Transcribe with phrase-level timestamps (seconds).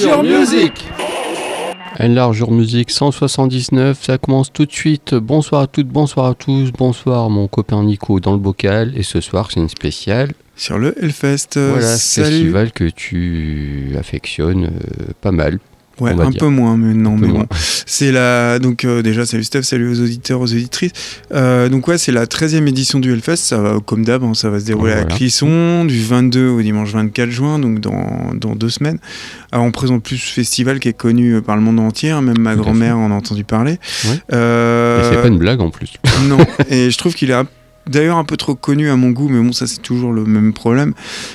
[0.00, 0.84] your music
[2.00, 5.14] Enlarge your music 179, ça commence tout de suite.
[5.14, 8.92] Bonsoir à toutes, bonsoir à tous, bonsoir mon copain Nico dans le bocal.
[8.96, 10.32] Et ce soir, c'est une spéciale.
[10.56, 11.56] Sur le Hellfest.
[11.56, 12.28] Voilà, Salut.
[12.28, 15.58] festival que tu affectionnes euh, pas mal.
[16.00, 16.40] Ouais, un dire.
[16.40, 17.46] peu moins, mais non, mais bon.
[17.86, 18.58] C'est la.
[18.58, 20.92] Donc, euh, déjà, salut Steph, salut aux auditeurs, aux auditrices.
[21.32, 23.36] Euh, donc, ouais, c'est la 13e édition du Hellfest.
[23.36, 25.04] Ça va, comme d'hab, hein, ça va se dérouler à.
[25.04, 28.98] Clisson du 22 au dimanche 24 juin, donc dans, dans deux semaines.
[29.52, 32.10] Alors, on présente plus ce festival qui est connu euh, par le monde entier.
[32.10, 33.78] hein, même ma grand-mère en a entendu parler.
[34.06, 34.16] Ouais.
[34.32, 35.92] Euh, Et c'est pas une blague en plus.
[36.26, 36.38] Non,
[36.70, 37.46] et je trouve qu'il est un-
[37.86, 40.52] d'ailleurs un peu trop connu à mon goût, mais bon, ça c'est toujours le même
[40.52, 40.94] problème.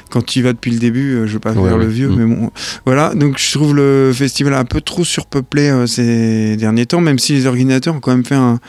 [0.09, 1.92] Quand tu y vas depuis le début, euh, je vais pas Ouais, faire le ouais.
[1.92, 2.16] vieux, Mm.
[2.16, 2.52] mais bon,
[2.86, 3.14] voilà.
[3.16, 7.34] Donc je trouve le festival un peu trop surpeuplé euh, ces derniers temps, même si
[7.34, 8.59] les organisateurs ont quand même fait un,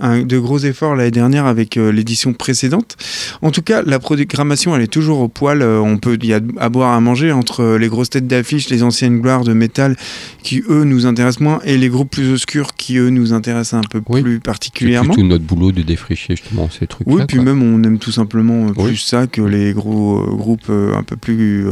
[0.00, 2.96] un- de gros efforts l'année dernière avec euh, l'édition précédente.
[3.42, 5.62] En tout cas, la programmation, elle est toujours au poil.
[5.62, 8.68] euh, on peut, y a à boire, à manger entre euh, les grosses têtes d'affiche,
[8.70, 9.96] les anciennes gloires de métal
[10.42, 13.88] qui eux nous intéressent moins, et les groupes plus obscurs qui eux nous intéressent un
[13.88, 14.22] peu Oui.
[14.22, 15.14] plus C'est particulièrement.
[15.14, 18.66] tout notre boulot de défricher justement ces trucs Oui, puis même on aime tout simplement
[18.76, 18.86] Oui.
[18.88, 21.66] plus ça que les gros groupes un peu plus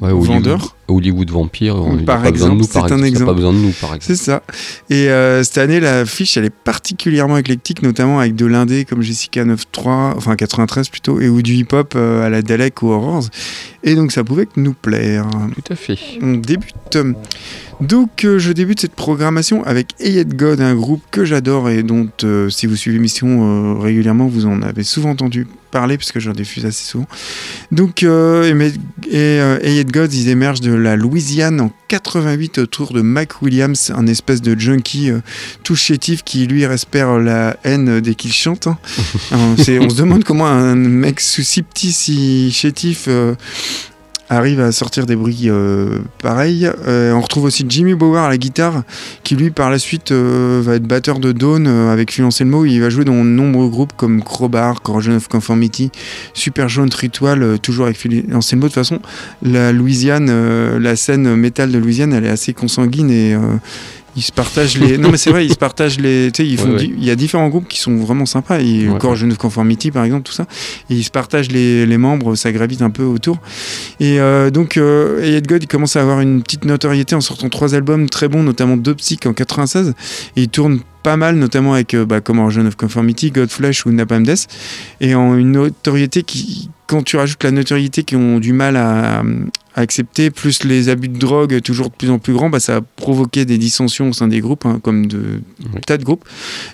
[0.00, 0.76] Hollywood, vendeurs.
[0.90, 3.26] Hollywood Vampire, on Par pas besoin de nous, exemple, par c'est un exemple.
[3.26, 4.04] pas besoin de nous, par exemple.
[4.04, 4.42] C'est ça.
[4.88, 9.02] Et euh, cette année, la fiche, elle est particulièrement éclectique, notamment avec de l'indé comme
[9.02, 13.24] Jessica 93, enfin 93 plutôt, et ou du hip-hop euh, à la Dalek ou Horrors.
[13.82, 15.26] Et donc ça pouvait que nous plaire.
[15.54, 15.98] Tout à fait.
[16.22, 16.98] On débute.
[17.80, 22.08] Donc euh, je débute cette programmation avec Ayed God, un groupe que j'adore et dont,
[22.24, 26.32] euh, si vous suivez l'émission euh, régulièrement, vous en avez souvent entendu parler puisque j'en
[26.32, 27.06] diffuse assez souvent.
[27.72, 33.00] Donc et, et euh, Ayed God, ils émergent de la Louisiane en 88 autour de
[33.00, 35.10] Mac Williams, un espèce de junkie
[35.62, 38.66] tout chétif qui lui respire la haine dès qu'il chante.
[38.66, 38.78] hein.
[39.32, 43.08] On se demande comment un mec sous si petit, si chétif
[44.30, 46.70] arrive à sortir des bruits euh, pareils.
[46.86, 48.84] Euh, on retrouve aussi Jimmy Bower à la guitare,
[49.24, 52.64] qui lui par la suite euh, va être batteur de Dawn avec Phil Anselmo.
[52.64, 55.90] Il va jouer dans de nombreux groupes comme Crowbar, Corrosion of Conformity,
[56.32, 58.62] Super Jaune Ritual, toujours avec Phil Anselmo.
[58.62, 59.00] De toute façon,
[59.42, 63.36] la Louisiane, la scène métal de Louisiane, elle est assez consanguine et
[64.16, 64.98] ils se partagent les.
[64.98, 66.30] Non mais c'est vrai, ils se partagent les.
[66.32, 66.66] Tu sais, ils font.
[66.68, 66.78] Ouais, ouais.
[66.86, 68.58] di- Il y a différents groupes qui sont vraiment sympas.
[68.60, 70.46] Et Ouais, Corrosion of Conformity par exemple, tout ça.
[70.90, 73.38] Et ils se partagent les, les membres, ça gravite un peu autour.
[74.00, 77.48] Et euh, donc, euh, Ayed God, il commence à avoir une petite notoriété en sortant
[77.48, 79.94] trois albums très bons, notamment Dopsic en 96.
[80.36, 83.92] Et il tourne pas mal, notamment avec, euh, bah, comme Origin of Conformity, Godflesh ou
[83.92, 84.46] Napalm Death.
[85.00, 89.20] Et en une notoriété qui, quand tu rajoutes la notoriété qui ont du mal à,
[89.74, 92.76] à accepter, plus les abus de drogue toujours de plus en plus grands, bah, ça
[92.76, 95.40] a provoqué des dissensions au sein des groupes, hein, comme de
[95.74, 95.80] Oui.
[95.86, 96.24] tas de groupes.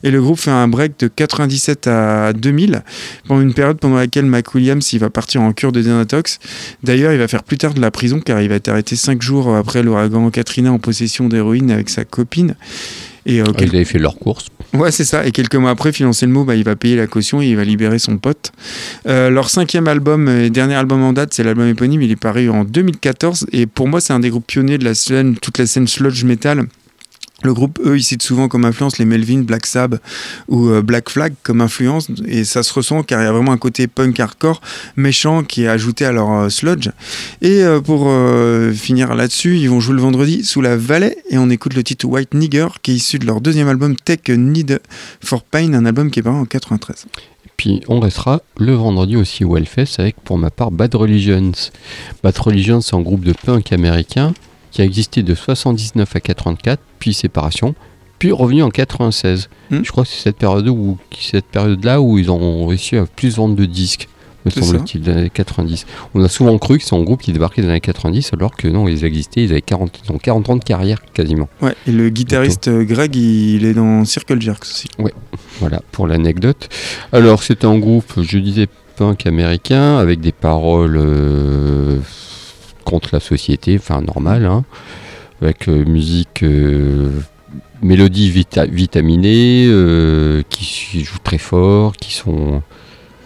[0.02, 2.82] Et le groupe fait un break de 97 à 2000,
[3.28, 6.38] pendant une période pendant laquelle Mac Williams il va partir en cure de désintox.
[6.82, 9.20] D'ailleurs, il va faire plus tard de la prison car il va être arrêté 5
[9.22, 12.54] jours après l'ouragan Katrina en possession d'héroïne avec sa copine.
[13.26, 14.46] Et, euh, Ah, quel- Ils avaient fait leur course.
[14.72, 15.26] Ouais, c'est ça.
[15.26, 17.64] Et quelques mois après, Phil Anselmo, bah, il va payer la caution et il va
[17.64, 18.52] libérer son pote.
[19.06, 22.02] Euh, leur cinquième album et dernier album en date, c'est l'album éponyme.
[22.02, 23.46] Il est paru en 2014.
[23.52, 26.24] Et pour moi, c'est un des groupes pionniers de la scène, toute la scène sludge
[26.24, 26.66] metal.
[27.46, 30.02] Le groupe, eux, ils citent souvent comme influence les Melvin, Black Sabbath
[30.48, 32.08] ou euh, Black Flag comme influence.
[32.26, 34.60] Et ça se ressent car il y a vraiment un côté punk hardcore
[34.96, 36.88] méchant qui est ajouté à leur euh, sludge.
[37.42, 38.10] Et euh, pour
[38.74, 42.06] finir là-dessus, ils vont jouer le vendredi sous la vallée et on écoute le titre
[42.06, 44.80] White Nigger qui est issu de leur deuxième album Tech Need
[45.20, 47.06] for Pain, un album qui est paru en 93.
[47.56, 51.52] Puis on restera le vendredi aussi au Hellfest avec pour ma part Bad Religions.
[52.24, 54.34] Bad Religions, c'est un groupe de punk américain
[54.76, 57.74] qui a existé de 79 à 84, puis séparation,
[58.18, 59.48] puis revenu en 96.
[59.70, 59.80] Hmm.
[59.82, 63.36] Je crois que c'est cette période où cette période-là où ils ont réussi à plus
[63.36, 64.06] vendre de disques.
[64.44, 65.86] Me semble-t-il, dans les années 90.
[66.14, 68.54] On a souvent cru que c'est un groupe qui débarquait dans les années 90, alors
[68.54, 71.48] que non, ils existaient, ils avaient 40, ils ont 40 ans de carrière quasiment.
[71.62, 74.88] Ouais, et le guitariste euh, Greg, il est dans Circle Jerks aussi.
[75.60, 76.68] Voilà pour l'anecdote.
[77.12, 81.98] Alors c'est un groupe, je disais punk américain avec des paroles euh,
[82.86, 84.64] contre la société, enfin normale, hein,
[85.42, 87.10] avec euh, musique, euh,
[87.82, 92.62] mélodie vita- vitaminée, euh, qui, jouent très fort, qui sont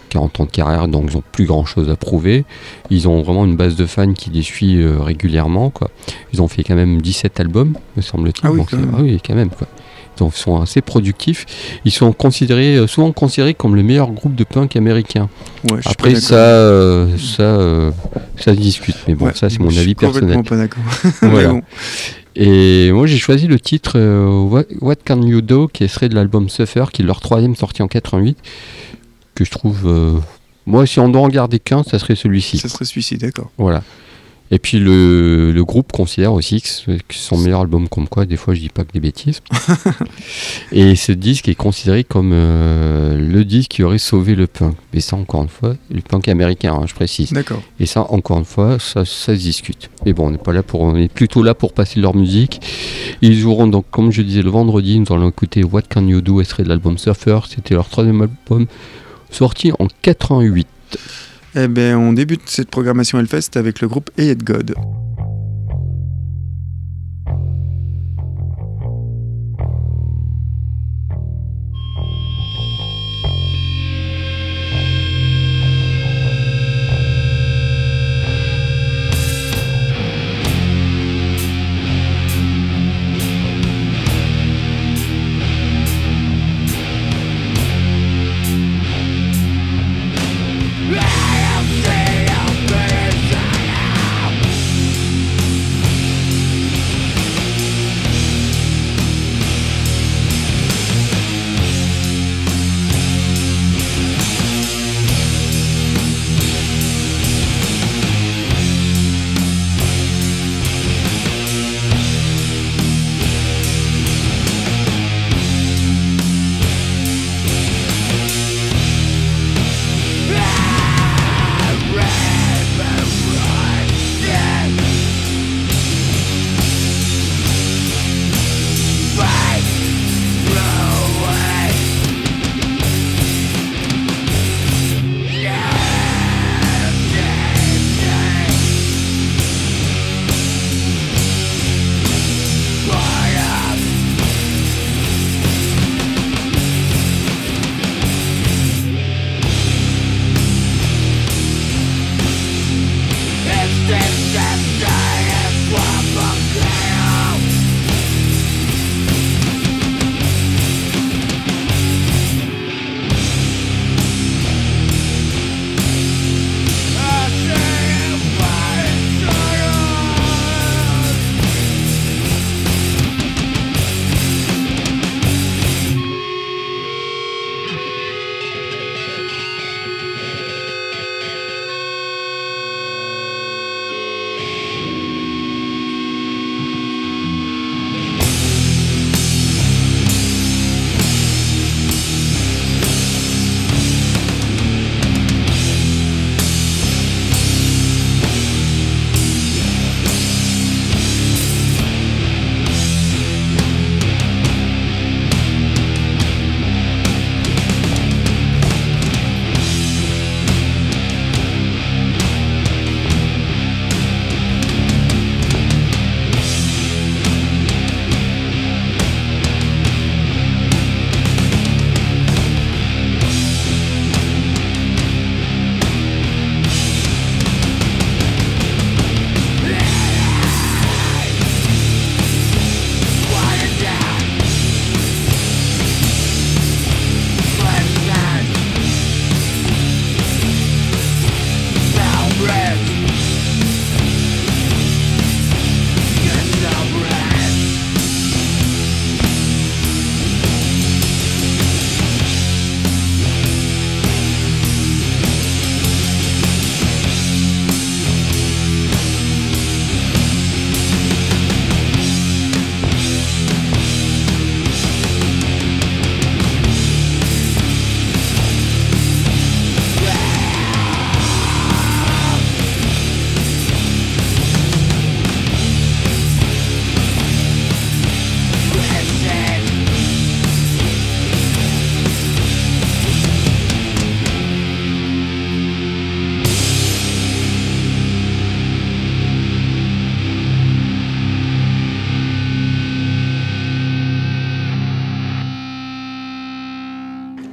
[0.09, 2.43] 40 ans de carrière, donc ils ont plus grand chose à prouver.
[2.89, 5.69] Ils ont vraiment une base de fans qui les suit euh, régulièrement.
[5.69, 5.89] Quoi.
[6.33, 8.45] Ils ont fait quand même 17 albums, me semble-t-il.
[8.45, 8.93] Ah oui, Donc, quand même.
[8.97, 9.49] ah oui, quand même.
[9.51, 9.67] Quoi.
[10.21, 11.47] Donc, ils sont assez productifs.
[11.83, 15.29] Ils sont considérés, euh, souvent considérés comme le meilleur groupe de punk américain.
[15.63, 17.89] Ouais, je suis Après, ça, euh, ça, euh,
[18.37, 18.95] ça se discute.
[19.07, 20.35] Mais bon, Ouais, ça, c'est mon je suis avis personnel.
[20.37, 20.83] complètement pas d'accord.
[21.23, 21.47] Voilà.
[21.53, 21.61] Mais bon.
[22.35, 26.47] Et moi j'ai choisi le titre euh, What, Can You Do qui serait de l'album
[26.49, 28.37] Suffer, qui est leur troisième sorti en 88,
[29.33, 30.21] que je trouve.
[30.67, 32.59] moi, si on doit en garder qu'un, ça serait celui-ci.
[32.59, 33.49] Ça serait celui-ci, d'accord.
[33.57, 33.81] Voilà.
[34.53, 38.25] Et puis le, le groupe considère aussi que c'est que son meilleur album, comme quoi
[38.25, 39.41] des fois je dis pas que des bêtises.
[40.73, 44.75] et ce disque est considéré comme euh, le disque qui aurait sauvé le punk.
[44.93, 47.31] Mais ça encore une fois, le punk américain, hein, je précise.
[47.31, 47.63] D'accord.
[47.79, 49.89] Et ça encore une fois, ça, ça se discute.
[50.05, 52.59] Mais bon, on n'est pas là pour, on est plutôt là pour passer leur musique.
[53.21, 56.41] Ils joueront donc, comme je disais, le vendredi, nous allons écouter What Can You Do,
[56.41, 57.39] extrait de l'album Surfer.
[57.47, 58.67] C'était leur troisième album,
[59.29, 60.67] sorti en 88.
[61.53, 64.73] Eh ben, on débute cette programmation Hellfest avec le groupe Ayed God.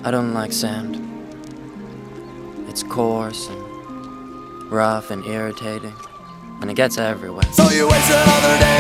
[0.08, 0.96] I don't like sand.
[2.66, 5.92] It's coarse and rough and irritating,
[6.62, 7.44] and it gets everywhere.
[7.52, 8.78] So you waste another day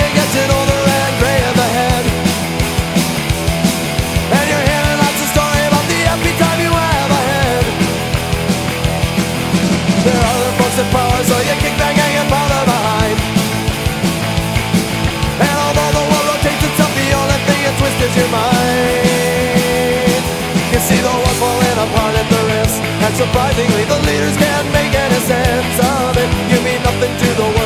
[23.18, 26.30] surprisingly, the leaders can't make any sense of it.
[26.54, 27.57] You mean nothing to the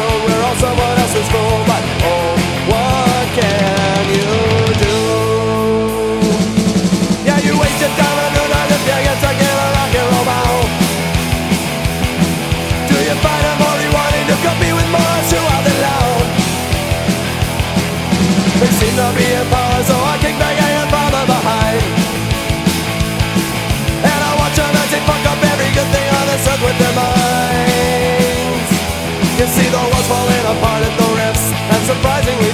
[31.84, 32.51] surprisingly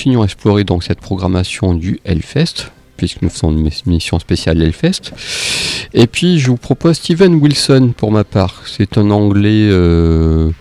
[0.00, 5.12] Continue à explorer donc cette programmation du Hellfest, puisque nous faisons une mission spéciale Hellfest.
[5.92, 8.62] Et puis je vous propose Steven Wilson pour ma part.
[8.64, 10.52] C'est un Anglais euh,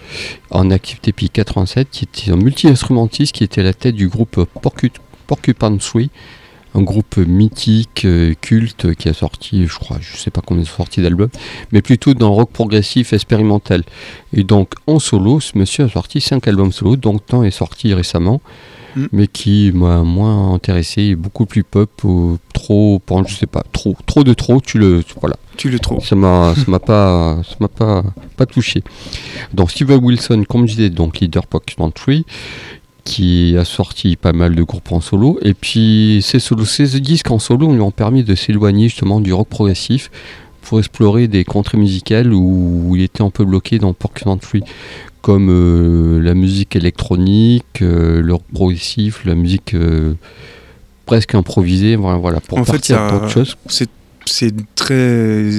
[0.52, 4.92] en activité depuis 87, qui était un multi-instrumentiste, qui était la tête du groupe Porcu
[5.26, 6.10] Porcupine Tree,
[6.76, 10.68] un groupe mythique, euh, culte, qui a sorti, je crois, je sais pas combien de
[10.68, 11.30] sorties d'albums,
[11.72, 13.84] mais plutôt dans rock progressif expérimental.
[14.34, 17.94] Et donc en solo, ce monsieur a sorti 5 albums solo, dont un est sorti
[17.94, 18.42] récemment,
[18.96, 19.06] Mm.
[19.12, 24.24] mais qui m'a moins intéressé, beaucoup plus pop, ou trop, je sais pas, trop, trop
[24.24, 25.36] de trop, tu le, voilà.
[25.58, 26.06] Tu le trouves.
[26.06, 28.04] Ça m'a, ça m'a pas, ça m'a pas,
[28.38, 28.84] pas touché.
[29.54, 32.26] Donc Steven Wilson, comme je disais, donc leader Pokémon Tree,
[33.04, 37.40] qui a sorti pas mal de groupes en solo, et puis ces ces disques en
[37.40, 40.12] solo lui ont permis de s'éloigner justement du rock progressif
[40.62, 44.64] pour explorer des contrées musicales où il était un peu bloqué dans Pokémon Tree,
[45.22, 50.14] comme euh, la musique électronique, euh, le progressif, la musique euh,
[51.06, 53.58] presque improvisée, voilà, voilà pour En fait, partir ça- d'autres choses.
[53.68, 53.90] C'est
[54.26, 55.50] c'est très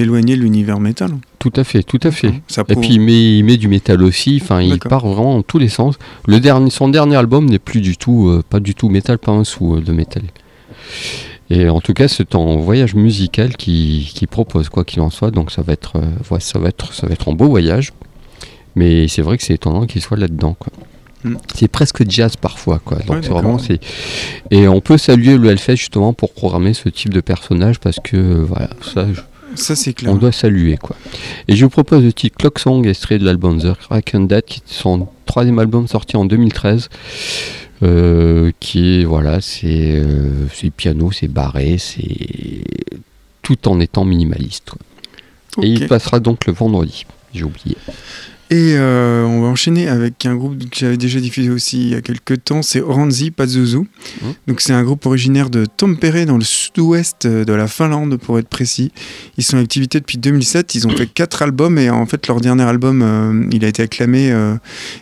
[0.00, 1.12] éloigné de l'univers métal.
[1.38, 2.34] Tout à fait, tout à fait.
[2.46, 5.42] Ça Et puis il met, il met du métal aussi, enfin il part vraiment dans
[5.42, 5.94] tous les sens.
[6.26, 9.32] Le dernier, son dernier album n'est plus du tout, euh, pas du tout métal, pas
[9.32, 10.24] un sou de métal.
[11.48, 15.30] Et en tout cas c'est un voyage musical qui, qui propose quoi qu'il en soit,
[15.30, 17.92] donc ça va être, euh, ça va être, ça va être un beau voyage.
[18.76, 20.54] Mais c'est vrai que c'est étonnant qu'il soit là-dedans.
[20.58, 20.72] quoi.
[21.24, 21.36] Mm.
[21.54, 22.98] C'est presque jazz parfois, quoi.
[22.98, 23.42] Donc Ouais, c'est d'accord.
[23.42, 23.80] vraiment c'est
[24.50, 28.16] et on peut saluer le Hellfest justement pour programmer ce type de personnage parce que
[28.16, 29.20] voilà ça je-
[29.56, 30.12] Ça, c'est clair.
[30.12, 30.94] on doit saluer quoi.
[31.48, 34.58] Et je vous propose le titre Clock Song extrait de l'album The Kraken Dead qui
[34.60, 36.88] est son troisième album sorti en 2013
[37.82, 42.64] euh, qui est voilà c'est euh, c'est piano c'est barré c'est
[43.42, 45.64] tout en étant minimaliste quoi.
[45.64, 47.76] Et il passera donc le vendredi j'ai oublié
[48.50, 51.94] Et euh, on va enchaîner avec un groupe que j'avais déjà diffusé aussi il y
[51.94, 53.78] a quelques temps, c'est Oranzi Pazuzu.
[53.78, 53.86] Mhm.
[54.46, 58.48] Donc c'est un groupe originaire de Tampere dans le sud-ouest de la Finlande pour être
[58.48, 58.90] précis.
[59.36, 62.40] Ils sont en activité depuis 2007, ils ont fait quatre albums et en fait leur
[62.40, 64.54] dernier album euh, il a été acclamé, euh,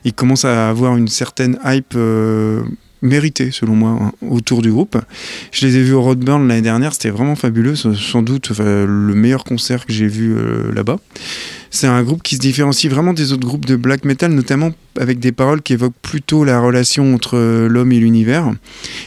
[0.05, 2.63] il commence à avoir une certaine hype euh,
[3.03, 4.99] méritée selon moi hein, autour du groupe.
[5.53, 9.45] Je les ai vus au Roadburn l'année dernière, c'était vraiment fabuleux, sans doute le meilleur
[9.45, 10.35] concert que j'ai vu
[10.73, 10.99] là-bas.
[11.77, 15.19] C'est un groupe qui se différencie vraiment des autres groupes de black metal, notamment avec
[15.19, 18.51] des paroles qui évoquent plutôt la relation entre euh, l'homme et l'univers.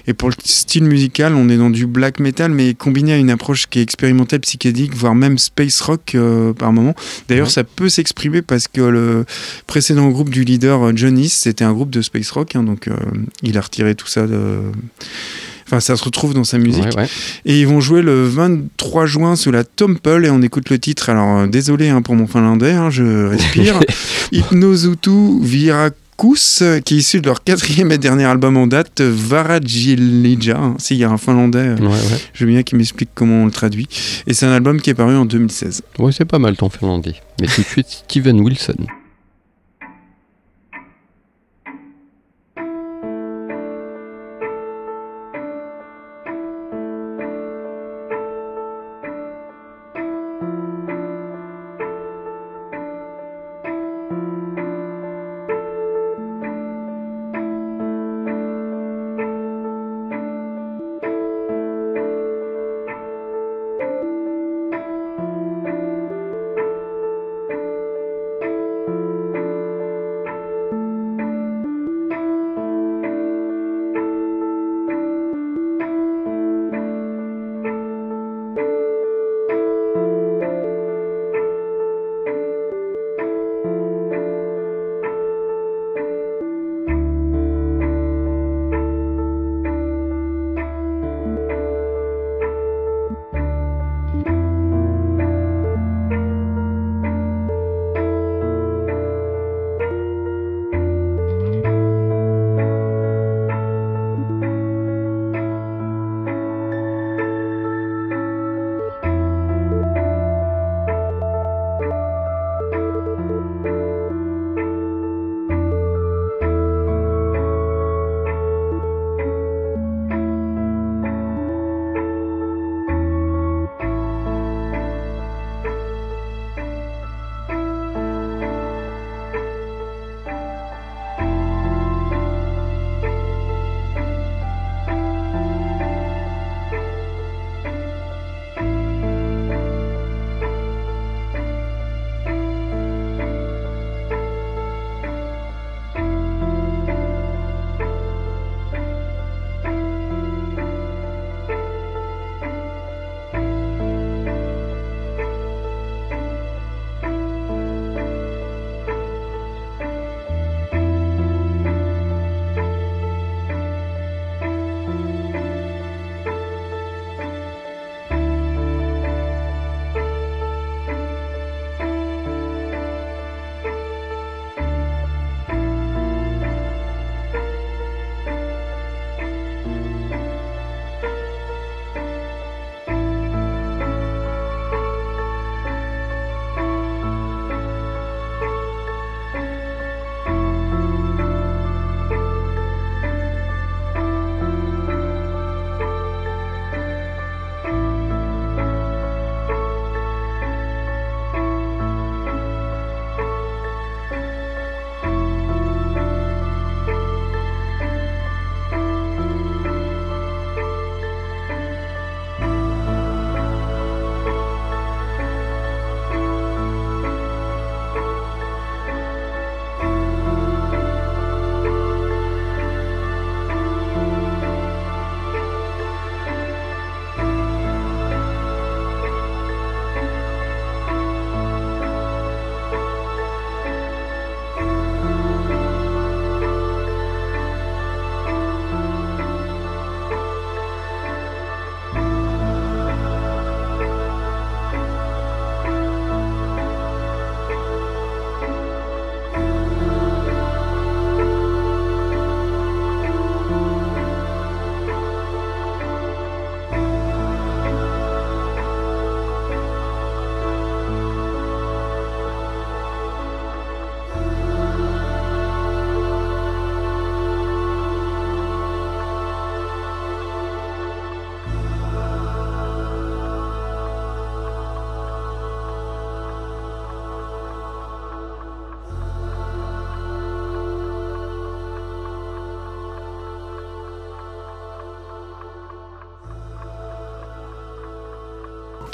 [0.05, 3.31] Et pour le style musical, on est dans du black metal, mais combiné à une
[3.31, 6.93] approche qui est expérimentale, psychédélique, voire même space rock euh, par moment.
[7.27, 7.51] D'ailleurs, Ouais.
[7.53, 9.25] ça peut s'exprimer parce que le
[9.65, 12.87] précédent groupe du leader euh, John East, c'était un groupe de space rock, hein, donc
[12.87, 12.95] euh,
[13.41, 14.59] il a retiré tout ça de.
[15.69, 16.83] Enfin, ça se retrouve dans sa musique.
[16.85, 17.07] Ouais, ouais.
[17.45, 21.09] Et ils vont jouer le 23 juin sous la Temple et on écoute le titre.
[21.09, 23.79] Alors, euh, désolé hein, pour mon finlandais, hein, je respire.
[24.31, 30.57] Hypnozutu Virakus, euh, qui est issu de leur quatrième et dernier album en date, Varajilija.
[30.57, 30.75] hein.
[30.79, 32.19] S'il y a un finlandais, euh, Ouais, ouais.
[32.33, 33.87] je veux bien qu'il m'explique comment on le traduit.
[34.27, 35.83] Et c'est un album qui est paru en 2016.
[35.99, 37.13] Ouais, c'est pas mal ton finlandais.
[37.39, 38.75] Mais tout de suite, Steven Wilson.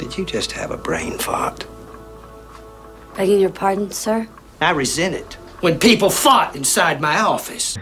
[0.06, 1.66] Did you just have a brain fart?
[3.16, 4.28] Begging your pardon, sir?
[4.60, 5.34] I resent it.
[5.62, 7.76] When people fought inside my office.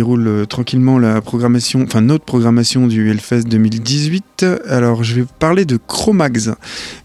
[0.00, 4.46] Déroule euh, tranquillement la programmation, enfin notre programmation du Hellfest 2018.
[4.66, 6.48] Alors, je vais parler de Chromax,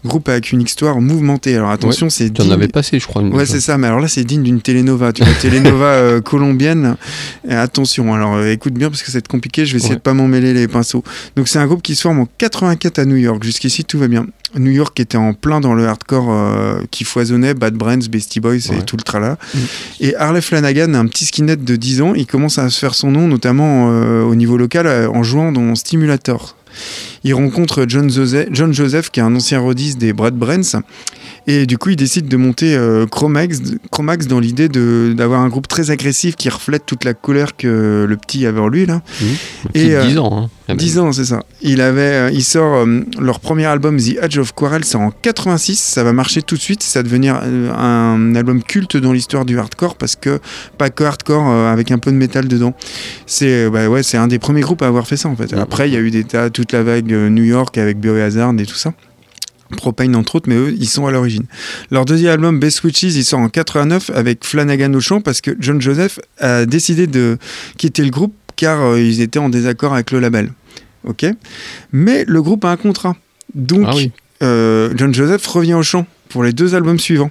[0.02, 1.54] groupe avec une histoire mouvementée.
[1.56, 3.22] Alors, attention, c'est Tu en digne- avais passé, je crois.
[3.22, 5.12] Ouais, c'est ça, mais alors là, c'est digne d'une télénova.
[5.12, 6.96] Tu vois, télénova euh, colombienne.
[7.46, 9.96] Et attention, alors euh, écoute bien parce que c'est compliqué, je vais essayer Ouais.
[9.96, 11.04] de pas m'en mêler les pinceaux.
[11.36, 13.44] Donc, c'est un groupe qui se forme en 84 à New York.
[13.44, 14.26] Jusqu'ici, tout va bien.
[14.58, 18.54] New York était en plein dans le hardcore euh, qui foisonnait, Bad Brains, Beastie Boys
[18.72, 19.36] et tout le tralala.
[19.54, 19.58] Mm.
[20.00, 23.10] Et Harley Flanagan, un petit skinhead de 10 ans, il commence à se faire son
[23.10, 26.56] nom, notamment euh, au niveau local, euh, en jouant dans Stimulator.
[27.24, 30.82] Il rencontre John Joseph, qui est un ancien rodiste des Brad Brains,
[31.48, 33.60] et du coup, il décide de monter euh, Chromax,
[33.92, 38.16] Chromax dans l'idée d'avoir un groupe très agressif qui reflète toute la colère que le
[38.16, 38.84] petit avait en lui.
[38.84, 38.94] Là.
[38.94, 40.26] Un Et, petit euh, 10 ans.
[40.32, 40.76] Hein, quand même.
[40.78, 41.44] 10 ans, c'est ça.
[41.62, 42.84] Il, avait, euh, il sort
[43.20, 45.78] leur premier album, The Edge of Quarrel, c'est en 86.
[45.78, 46.82] Ça va marcher tout de suite.
[46.82, 50.40] Ça va devenir un album culte dans l'histoire du hardcore parce que
[50.78, 52.74] pas que hardcore avec un peu de métal dedans.
[53.26, 55.52] C'est bah ouais, c'est un des premiers groupes à avoir fait ça en fait.
[55.52, 55.60] Mhm.
[55.60, 58.66] Après, il y a eu des tas, toute la vague New York avec Biohazard et
[58.66, 58.92] tout ça.
[59.76, 61.44] Propane entre autres, mais eux, ils sont à l'origine.
[61.90, 65.50] Leur deuxième album, Best Witches, il sort en 89 avec Flanagan au chant parce que
[65.58, 67.36] John Joseph a décidé de
[67.76, 70.52] quitter le groupe car euh, ils étaient en désaccord avec le label.
[71.04, 71.26] Ok?
[71.92, 73.16] Mais le groupe a un contrat.
[73.54, 74.12] Donc, Ah oui.
[74.42, 77.30] euh, John Joseph revient au chant pour les deux albums suivants.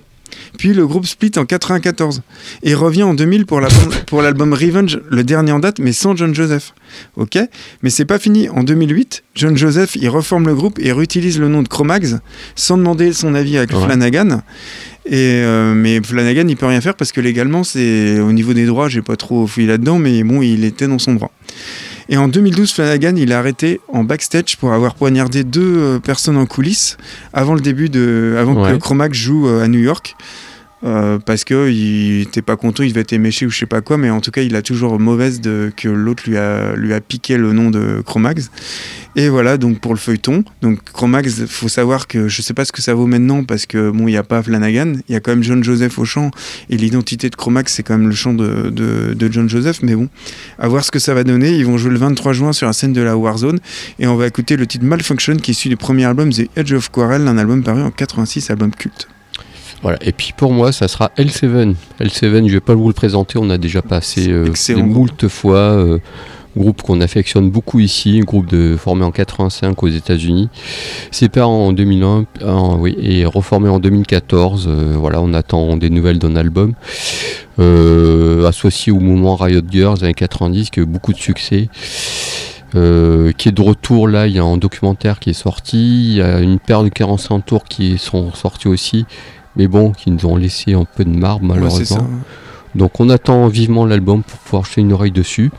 [0.57, 2.21] Puis le groupe split en 94
[2.63, 6.15] et revient en 2000 pour l'album pour l'album Revenge, le dernier en date, mais sans
[6.15, 6.73] John Joseph.
[7.17, 7.37] Ok,
[7.81, 8.47] mais c'est pas fini.
[8.49, 12.15] En 2008, John Joseph il reforme le groupe et réutilise le nom de Chromax
[12.55, 13.83] sans demander son avis avec Ouais.
[13.85, 14.41] Flanagan.
[15.07, 18.65] Et euh, mais Flanagan il peut rien faire parce que légalement c'est au niveau des
[18.65, 21.31] droits, j'ai pas trop fouillé là-dedans, mais bon il était dans son droit.
[22.09, 26.37] Et en 2012, Flanagan, il est arrêté en backstage pour avoir poignardé deux euh, personnes
[26.37, 26.97] en coulisses
[27.33, 28.71] avant le début de, avant Ouais.
[28.73, 30.15] que Chromax joue euh, à New York.
[30.85, 33.81] Euh, parce que il était pas content, il devait être éméché ou je sais pas
[33.81, 36.93] quoi, mais en tout cas il a toujours mauvaise de que l'autre lui a lui
[36.93, 38.51] a piqué le nom de Chromax.
[39.15, 40.43] Et voilà donc pour le feuilleton.
[40.61, 43.89] Donc Chromax, faut savoir que je sais pas ce que ça vaut maintenant parce que
[43.89, 46.29] bon il a pas Flanagan, il y a quand même John Joseph au chant
[46.69, 49.95] et l'identité de Chromax c'est quand même le chant de, de, de John Joseph, mais
[49.95, 50.07] bon
[50.59, 51.55] à voir ce que ça va donner.
[51.55, 53.59] Ils vont jouer le 23 juin sur la scène de la Warzone
[53.97, 56.73] et on va écouter le titre Malfunction qui est issu du premier album The Edge
[56.73, 59.07] of Quarrel, un album paru en 86, album culte.
[59.85, 59.99] Voilà.
[60.01, 61.75] Et puis pour moi, ça sera L7.
[62.01, 64.45] L7, je vais pas vous le présenter, on a déjà passé euh,
[64.77, 65.57] des moult fois.
[65.57, 65.99] euh,
[66.57, 70.47] groupe qu'on affectionne beaucoup ici, groupe de, formé en 85 aux États-Unis,
[71.11, 74.65] séparé en 2001 en- oui, et reformé en 2014.
[74.67, 76.73] euh, voilà, on attend des nouvelles d'un album.
[77.59, 81.69] Euh, associé au mouvement Riot Girls années 90, qui a eu beaucoup de succès.
[82.73, 86.15] Euh, qui est de retour là, il y a un documentaire qui est sorti, il
[86.17, 89.05] y a une paire de 45 tours qui sont sortis aussi,
[89.55, 92.07] mais bon, qui nous ont laissé un peu de marbre Ouais, malheureusement.
[92.75, 95.51] Donc on attend vivement l'album pour pouvoir jeter une oreille dessus.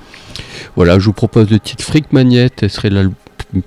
[0.76, 3.10] Voilà, je vous propose le titre Freak Magnet, ce serait le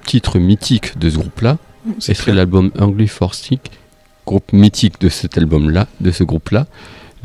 [0.06, 1.58] titre mythique de ce groupe-là.
[1.98, 3.72] Ce serait l'album Hungry for Stick,
[4.28, 6.68] groupe mythique de cet album-là, de ce groupe-là.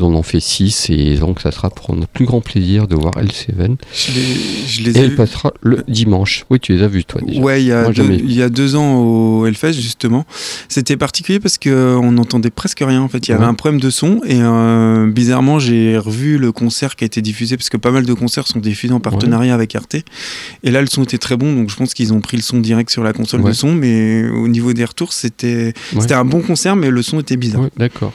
[0.00, 3.14] On en fait 6 et donc ça sera pour notre plus grand plaisir de voir
[3.14, 6.44] L7 Je les, je les et ai elle passera le dimanche.
[6.50, 7.40] Oui, tu les as vus toi déjà.
[7.40, 8.16] Ouais, il y, a Moi, deux, jamais.
[8.16, 10.24] il y a deux ans au Hellfest, justement.
[10.68, 13.02] C'était particulier parce qu'on n'entendait presque rien.
[13.02, 14.20] En fait, il y avait un problème de son.
[14.26, 18.04] Et euh, bizarrement, j'ai revu le concert qui a été diffusé parce que pas mal
[18.04, 19.96] de concerts sont diffusés en partenariat avec Arte.
[20.64, 21.52] Et là, le son était très bon.
[21.54, 23.50] Donc, je pense qu'ils ont pris le son direct sur la console Ouais.
[23.50, 23.74] de son.
[23.74, 27.68] Mais au niveau des retours, c'était c'était un bon concert, mais le son était bizarre.
[27.76, 28.12] D'accord.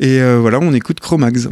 [0.00, 1.48] Et euh, voilà, on écoute Chromax.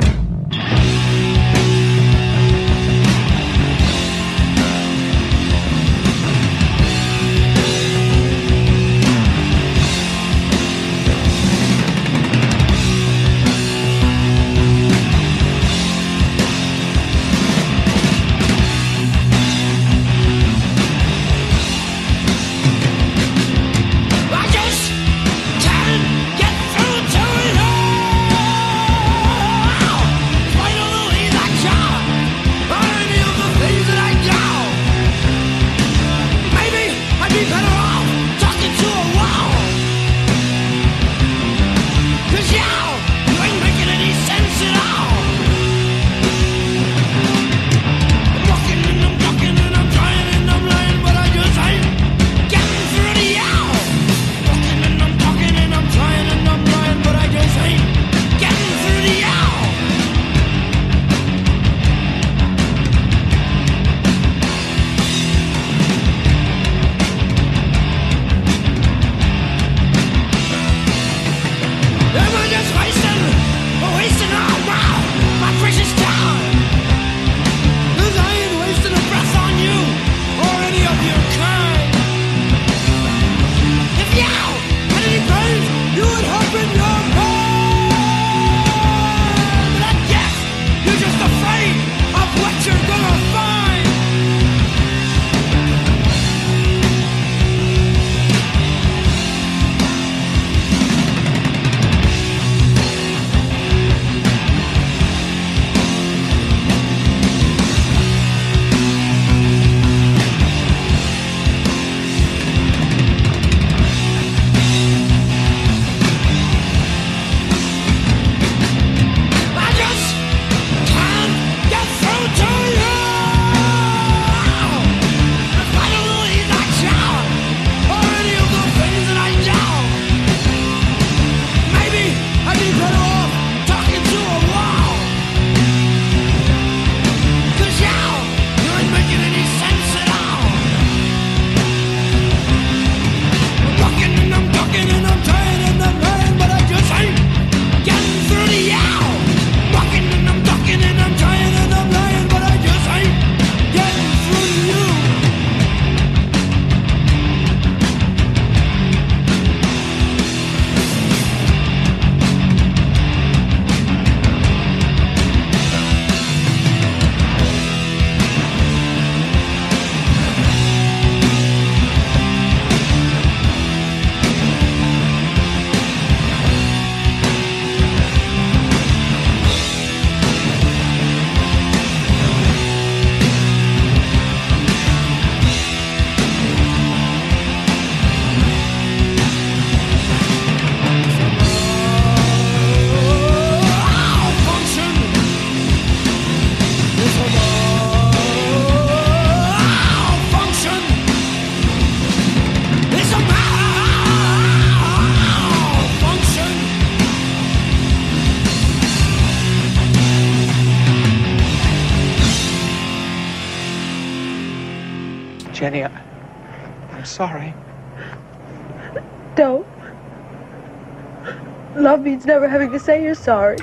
[222.27, 223.57] Never having to say you're sorry.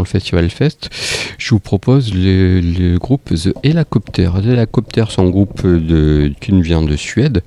[0.00, 0.90] Le Festival Fest,
[1.38, 4.30] je vous propose le, groupe The Helicopter.
[4.42, 7.42] The Helicopter, c'est un groupe de, qui vient de Suède,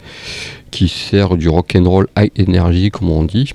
[0.72, 3.52] qui sert du rock and roll high energy, comme on dit.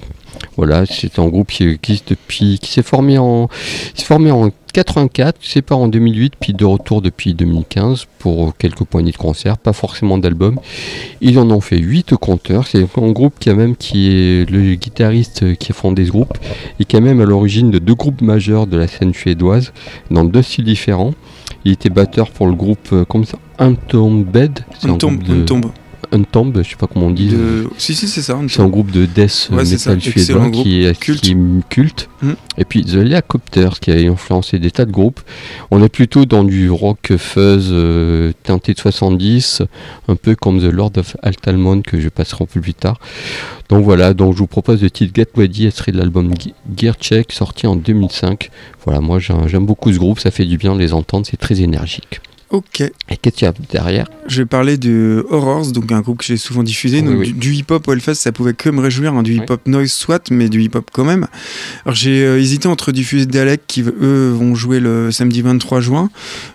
[0.59, 3.49] Voilà, c'est un groupe qui existe depuis, qui s'est formé en,
[3.97, 9.17] formé en 84, sépare en 2008, puis de retour depuis 2015 pour quelques poignées de
[9.17, 10.59] concerts, pas forcément d'albums.
[11.23, 12.67] Ils en ont fait 8 compteurs.
[12.67, 16.37] C'est un groupe qui a même qui est le guitariste qui a fondé ce groupe
[16.79, 19.73] et qui est même à l'origine de deux groupes majeurs de la scène suédoise
[20.11, 21.15] dans deux styles différents.
[21.65, 24.61] Il était batteur pour le groupe euh, comme ça, Untombed.
[24.79, 25.67] C'est un tombe, de- tombe.
[26.13, 27.29] Untombed, je sais pas comment on dit.
[27.29, 27.69] De...
[27.79, 28.39] Si, si, c'est ça.
[28.49, 31.21] C'est un groupe de death Ouais, metal suédois qui est, culte.
[31.23, 32.09] qui est culte.
[32.59, 35.21] Et puis The Helicopters qui a influencé des tas de groupes.
[35.71, 39.63] On est plutôt dans du rock fuzz euh, teinté de 70,
[40.09, 42.99] un peu comme The Lord of Altalmon que je passerai un peu plus tard.
[43.69, 46.95] Donc voilà, donc je vous propose le titre Get Ready, extrait de l'album Ge- Gear
[46.95, 48.51] Check sorti en 2005.
[48.85, 51.61] Voilà, moi j'aime beaucoup ce groupe, ça fait du bien de les entendre, c'est très
[51.61, 52.21] énergique.
[52.51, 52.81] Ok.
[52.81, 54.07] Et qu'est-ce qu'il y a derrière?
[54.29, 56.99] Je vais parler de Horrors, donc un groupe que j'ai souvent diffusé.
[57.01, 57.27] Oui, donc oui.
[57.33, 59.39] Du, du hip-hop au Hellfest, ça pouvait que me réjouir, hein, du Oui.
[59.39, 61.27] hip-hop noise soit, mais du hip-hop quand même.
[61.85, 66.09] Alors j'ai euh, hésité entre diffuser Dalek, qui eux vont jouer le samedi 23 juin,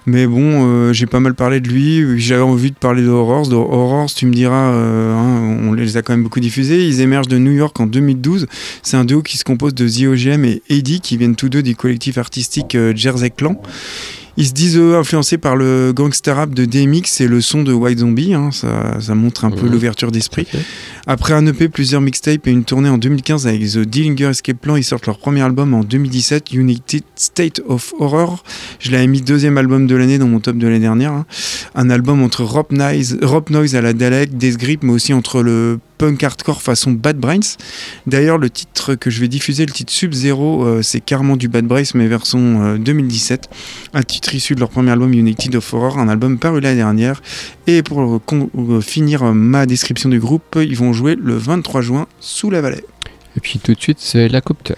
[0.06, 2.20] mais bon, euh, j'ai pas mal parlé de lui.
[2.20, 3.48] J'avais envie de parler de Horrors.
[3.50, 6.88] De Horrors, tu me diras, euh, hein, on les a quand même beaucoup diffusés.
[6.88, 8.48] Ils émergent de New York en 2012.
[8.82, 11.64] C'est un duo qui se compose de The OGM et Eddie, qui viennent tous deux
[11.64, 13.62] du collectif artistique Jersey Clan.
[14.38, 17.74] Ils se disent eux, influencés par le gangster rap de DMX et le son de
[17.74, 18.34] White Zombie.
[18.34, 20.48] hein, ça, ça montre un peu l'ouverture d'esprit.
[21.08, 24.76] Après un EP, plusieurs mixtapes et une tournée en 2015 avec The Dillinger Escape Plan,
[24.76, 28.44] ils sortent leur premier album en 2017, United State of Horror.
[28.80, 31.12] Je l'avais mis deuxième album de l'année dans mon top de l'année dernière.
[31.12, 31.26] hein.
[31.76, 35.42] Un album entre Rock Noise, Rock Noise à la Dalek, Death Grip, mais aussi entre
[35.42, 37.58] le punk hardcore façon Bad Brains.
[38.08, 41.66] D'ailleurs, le titre que je vais diffuser, le titre Sub-Zero, euh, c'est carrément du Bad
[41.66, 43.50] Brains, mais version euh, 2017.
[43.94, 47.22] Un titre issu de leur premier album United of Horror, un album paru l'année dernière.
[47.68, 48.20] Et pour euh,
[48.58, 52.62] euh, finir euh, ma description du groupe, ils vont jouer le 23 juin sous la
[52.62, 52.84] vallée.
[53.38, 54.74] Et puis tout de suite, c'est la copter.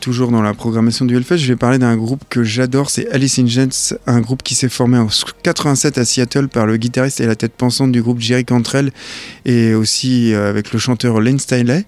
[0.00, 3.38] Toujours dans la programmation du Hellfest, je vais parler d'un groupe que j'adore, c'est Alice
[3.38, 5.08] in Chains, un groupe qui s'est formé en
[5.42, 8.92] 87 à Seattle par le guitariste et la tête pensante du groupe Jerry Cantrell
[9.50, 11.84] et aussi euh, avec le chanteur Lane Stiley.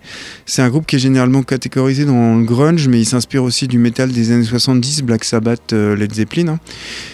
[0.46, 3.78] C'est un groupe qui est généralement catégorisé dans le grunge, mais il s'inspire aussi du
[3.78, 6.48] métal des années 70, Black Sabbath, euh, Led Zeppelin.
[6.48, 6.58] hein.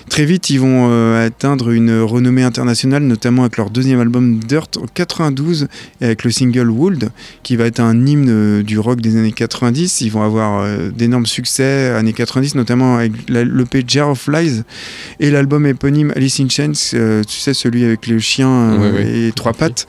[0.09, 4.79] Très vite, ils vont euh, atteindre une renommée internationale, notamment avec leur deuxième album Dirt
[4.79, 5.69] en 92
[6.01, 7.11] et avec le single Would,
[7.43, 10.01] qui va être un hymne du rock des années 90.
[10.01, 14.63] Ils vont avoir d'énormes succès années 90, notamment avec l'EP Jar of Lies
[15.21, 19.53] et l'album éponyme Alice in Chains, tu sais, celui avec le chien Ouais, et trois
[19.53, 19.87] pattes,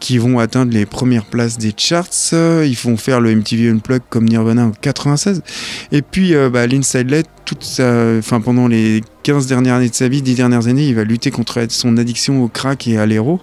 [0.00, 2.08] qui vont atteindre les premières places des charts.
[2.32, 5.42] Ils vont faire le MTV Unplugged comme Nirvana en 96.
[5.92, 9.94] Et puis, euh, bah, Lynn Sidley, toute sa, enfin, pendant les 15 dernières années de
[9.94, 13.06] sa vie, 10 dernières années, il va lutter contre son addiction au crack et à
[13.06, 13.40] l'héros.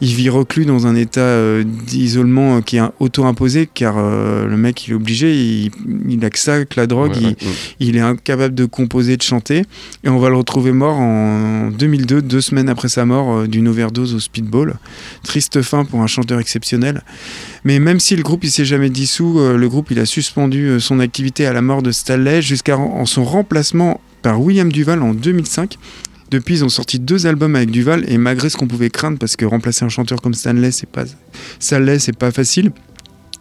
[0.00, 4.56] Il vit reclus dans un état euh, d'isolement euh, qui est auto-imposé, car euh, le
[4.56, 5.70] mec, il est obligé, il,
[6.08, 7.36] il a que ça, que la drogue, Ouais, il, ouais,
[7.80, 9.64] il est incapable de composer, de chanter.
[10.04, 14.14] Et on va le retrouver mort en 2002, deux semaines après sa mort, d'une overdose
[14.14, 14.78] au speedball.
[15.24, 17.02] Triste fin pour un chanteur exceptionnel.
[17.64, 21.00] Mais même si le groupe il s'est jamais dissous, le groupe il a suspendu son
[21.00, 25.76] activité à la mort de Stanley jusqu'à en son remplacement par William Duval en 2005.
[26.30, 29.36] Depuis, ils ont sorti deux albums avec Duval et malgré ce qu'on pouvait craindre, parce
[29.36, 31.04] que remplacer un chanteur comme Stanley, c'est pas
[31.58, 32.72] Stanley, c'est pas facile.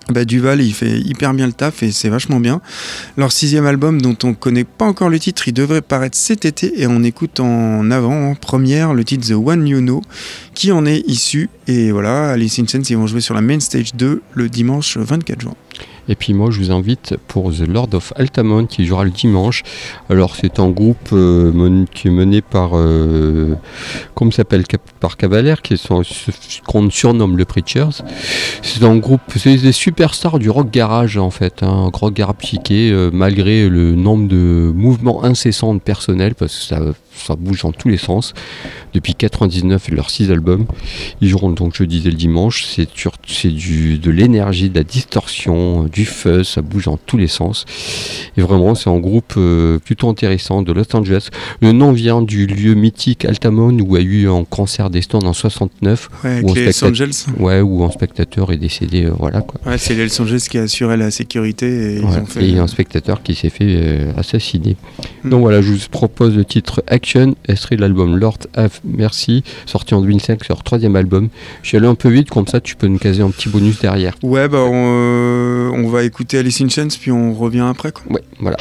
[0.09, 2.61] Bah, Duval, il fait hyper bien le taf et c'est vachement bien.
[3.17, 6.81] Leur sixième album, dont on connaît pas encore le titre, il devrait paraître cet été
[6.81, 10.01] et on écoute en avant, en première, le titre The One You Know,
[10.53, 11.49] qui en est issu.
[11.67, 14.95] Et voilà, Alice in Chains, ils vont jouer sur la Main Stage 2 le dimanche
[14.95, 15.55] 24 juin.
[16.09, 19.63] Et puis moi, je vous invite pour The Lord of Altamont qui jouera le dimanche.
[20.09, 21.51] Alors c'est un groupe euh,
[21.93, 23.55] qui est mené par, euh,
[24.31, 24.63] s'appelle,
[24.99, 26.31] par Cavalier, qui est son- ce-
[26.65, 28.03] qu'on surnomme le Preachers.
[28.61, 32.35] C'est un groupe, c'est des superstars du rock garage en fait, hein, un rock garage
[32.39, 36.79] psyché, euh, malgré le nombre de mouvements incessants de personnel, parce que ça,
[37.17, 38.33] ça bouge dans tous les sens.
[38.93, 40.65] Depuis 99 et leurs 6 albums.
[41.21, 42.65] Ils joueront donc, je disais, le dimanche.
[42.65, 47.65] C'est de l'énergie, de la distorsion, du fuzz, ça bouge dans tous les sens.
[48.37, 51.29] Et vraiment, c'est un groupe euh, plutôt intéressant de Los Angeles.
[51.61, 55.33] Le nom vient du lieu mythique Altamont où a eu un concert des Stones en
[55.33, 56.09] 69.
[56.23, 57.25] Ouais, où un les Angeles.
[57.39, 59.59] Ouais, où un spectateur est décédé, euh, voilà quoi.
[59.65, 62.57] Ouais, c'est les Los Angeles qui a assuré la sécurité et ils ont fait.
[62.57, 64.77] Un spectateur qui s'est fait euh, assassiner.
[65.23, 65.29] Hmm.
[65.29, 67.06] Donc voilà, je vous propose le titre Action,
[67.47, 71.29] extrait de l'album Lord Have Mercy, sorti en 2005, c'est leur troisième album.
[71.61, 73.79] Je suis allé un peu vite, comme ça tu peux nous caser un petit bonus
[73.79, 74.15] derrière.
[74.23, 77.91] Ouais, bah on, euh, on va écouter Alice in Chains puis on revient après.
[77.91, 78.03] Quoi.
[78.11, 78.57] Ouais, voilà.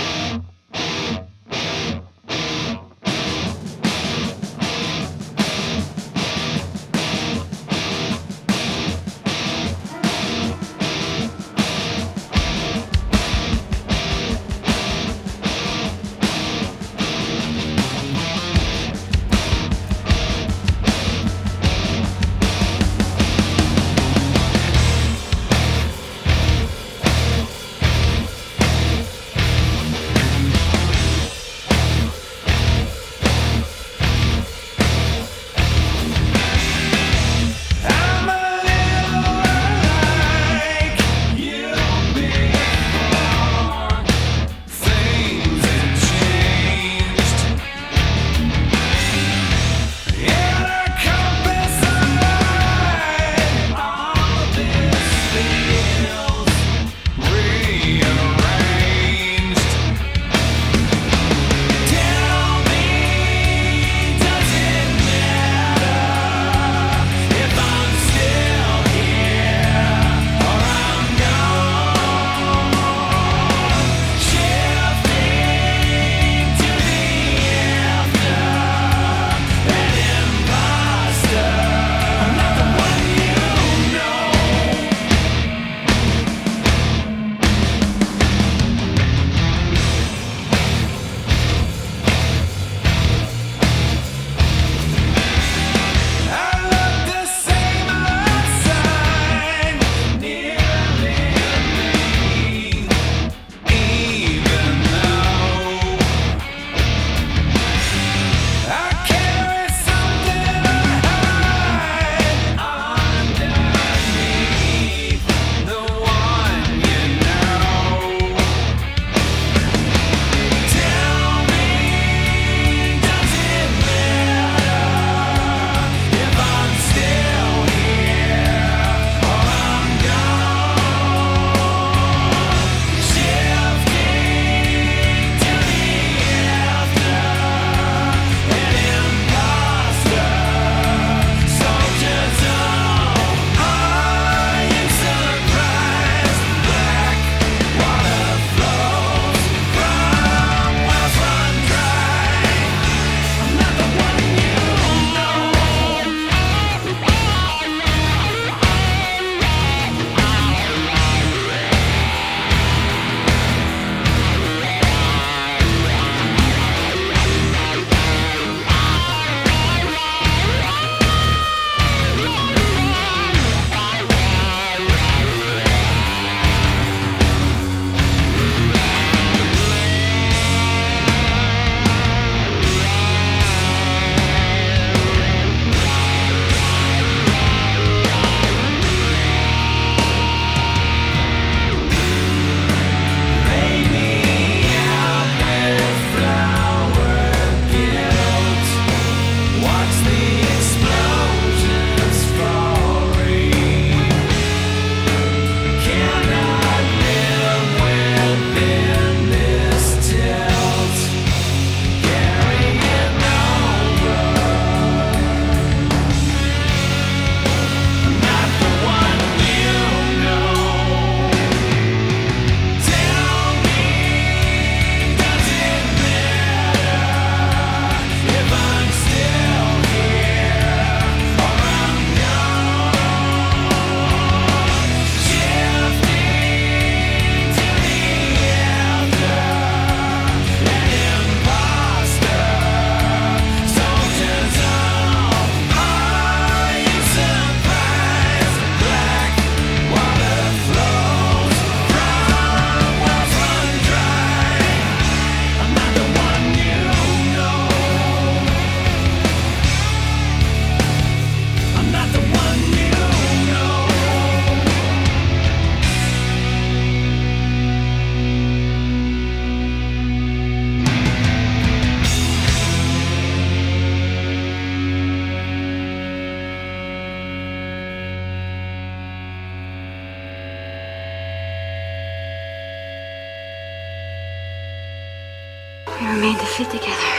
[286.14, 287.10] Made to fit together.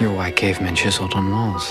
[0.00, 1.70] You're white cavemen chiseled on walls.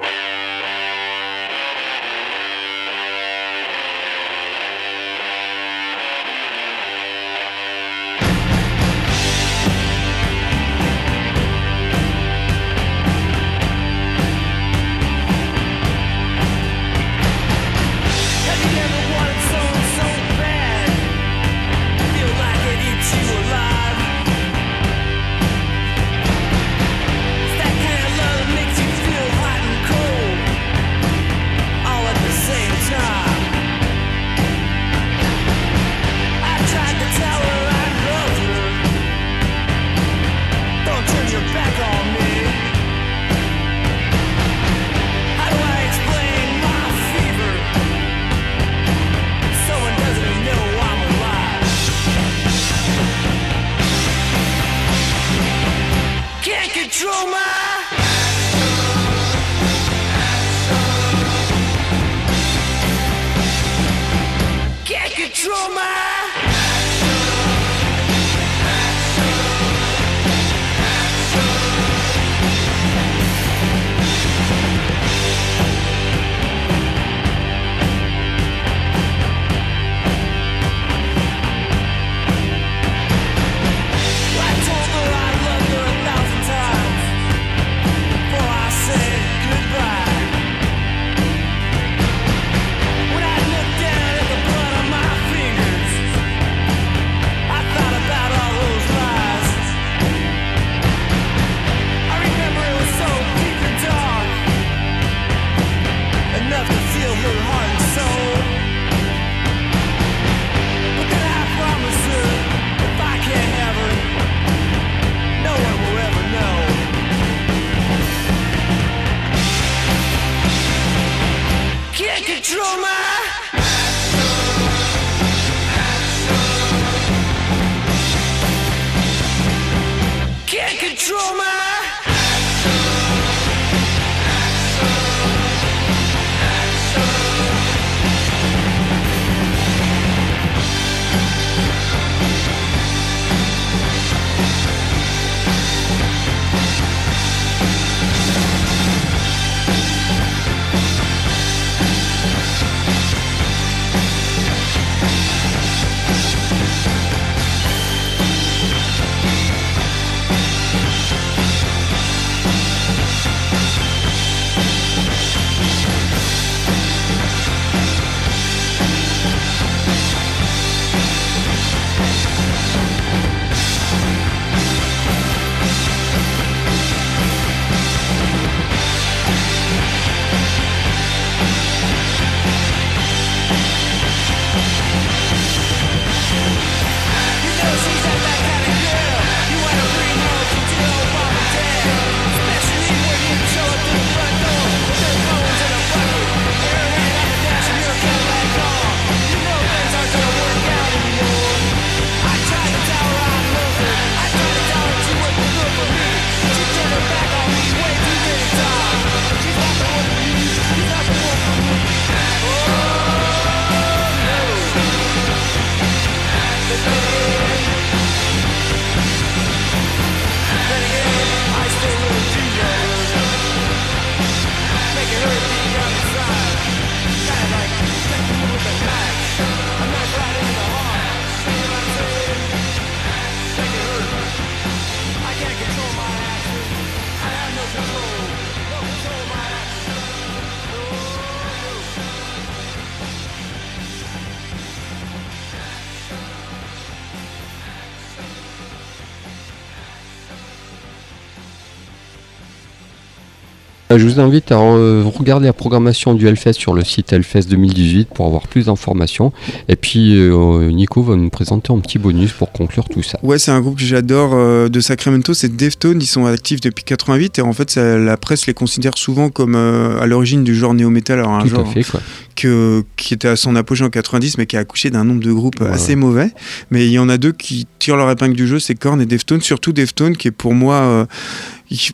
[253.92, 258.10] Je vous invite à re- regarder la programmation du Hellfest sur le site Hellfest 2018
[258.14, 259.34] pour avoir plus d'informations.
[259.68, 263.18] Et puis euh, Nico va nous présenter un petit bonus pour conclure tout ça.
[263.24, 266.84] Ouais, c'est un groupe que j'adore euh, de Sacramento, c'est Deftones, ils sont actifs depuis
[266.84, 270.54] 88 et en fait ça- la presse les considère souvent comme euh, à l'origine du
[270.54, 272.00] genre néo-metal, alors un Tout genre à fait quoi.
[272.36, 275.34] que, qui était à son apogée en 90 mais qui a accouché d'un nombre de
[275.34, 275.96] groupes Ouais, assez ouais.
[275.96, 276.32] mauvais.
[276.70, 279.08] Mais il y en a deux qui tirent leur épingle du jeu, c'est Korn et
[279.08, 281.08] Deftones, surtout Deftones qui est pour moi...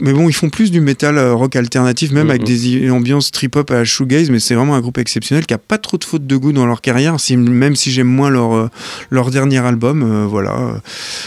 [0.01, 3.71] mais bon, ils font plus du métal euh, rock alternatif, même avec des ambiances trip-hop
[3.71, 6.35] à shoegaze, mais c'est vraiment un groupe exceptionnel qui a pas trop de fautes de
[6.37, 8.69] goût dans leur carrière, si, même si j'aime moins leur, euh,
[9.09, 10.03] leur dernier album.
[10.03, 10.81] euh, voilà,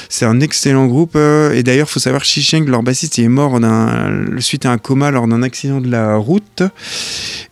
[0.09, 1.17] c'est un excellent groupe.
[1.17, 3.59] et d'ailleurs, faut savoir que Shisheng, leur bassiste, il est mort
[4.39, 6.63] suite à un coma lors d'un accident de la route.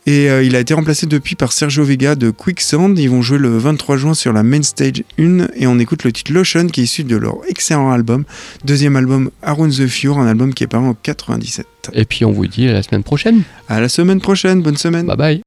[0.09, 2.97] Et euh, il a été remplacé depuis par Sergio Vega de Quicksand.
[2.97, 6.13] Ils vont jouer le 23 juin sur la Main Stage 1 et on écoute le
[6.13, 8.25] titre Lotion qui est issu de leur excellent album.
[8.65, 11.67] Deuxième album Around the Fure, un album qui est paru en 97.
[11.93, 13.43] Et puis on vous dit à la semaine prochaine.
[13.69, 15.07] À la semaine prochaine, bonne semaine.
[15.07, 15.43] Bye bye.